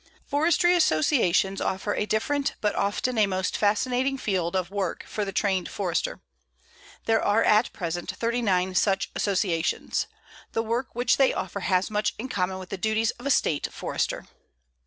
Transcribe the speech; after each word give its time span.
Forestry 0.25 0.73
associations 0.75 1.61
offer 1.61 1.93
a 1.93 2.07
different, 2.07 2.55
but 2.59 2.73
often 2.73 3.19
a 3.19 3.27
most 3.27 3.55
fascinating 3.55 4.17
field, 4.17 4.55
of 4.55 4.71
work 4.71 5.03
for 5.05 5.23
the 5.23 5.31
trained 5.31 5.69
Forester. 5.69 6.23
There 7.05 7.21
are 7.23 7.43
at 7.43 7.71
present 7.71 8.09
39 8.09 8.73
such 8.73 9.11
associations. 9.13 10.07
The 10.53 10.63
work 10.63 10.87
which 10.93 11.17
they 11.17 11.35
offer 11.35 11.59
has 11.59 11.91
much 11.91 12.15
in 12.17 12.29
common 12.29 12.57
with 12.57 12.69
the 12.69 12.79
duties 12.79 13.11
of 13.11 13.27
a 13.27 13.29
State 13.29 13.71
Forester. 13.71 14.25